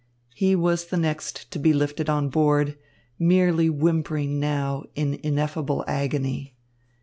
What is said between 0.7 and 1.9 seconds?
the next to be